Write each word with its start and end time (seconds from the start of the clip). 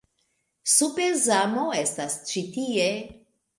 Super-Zamo 0.75 1.67
estas 1.83 2.19
ĉi 2.33 2.45
tie 2.59 2.91